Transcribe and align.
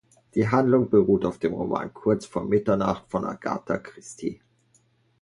Die 0.33 0.49
Handlung 0.49 0.89
beruht 0.89 1.25
auf 1.25 1.37
dem 1.37 1.53
Roman 1.53 1.93
Kurz 1.93 2.25
vor 2.25 2.43
Mitternacht 2.45 3.05
von 3.09 3.23
Agatha 3.23 3.77
Christie. 3.77 4.41